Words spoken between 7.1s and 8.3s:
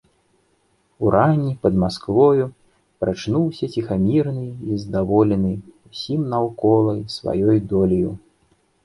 сваёй доляю.